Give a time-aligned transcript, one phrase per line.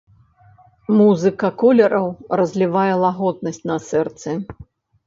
[1.01, 2.07] Музыка колераў
[2.43, 4.29] разлівае лагоднасць на сэрцы.